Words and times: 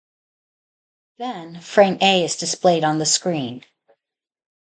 Then 1.19 1.59
frame 1.61 1.99
A 2.01 2.23
is 2.25 2.35
displayed 2.35 2.83
on 2.83 2.97
the 2.97 3.05
screen. 3.05 3.63